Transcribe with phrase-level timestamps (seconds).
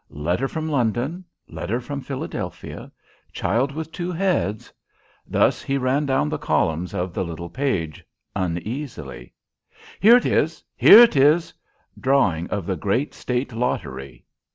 [0.09, 2.91] "Letter from London," "Letter from Philadelphia,"
[3.33, 4.73] "Child with two heads,"
[5.27, 8.03] thus he ran down the columns of the little page,
[8.35, 9.31] uneasily.
[9.99, 10.63] "Here it is!
[10.75, 11.53] here it is!
[11.99, 14.25] Drawing of the great State Lottery.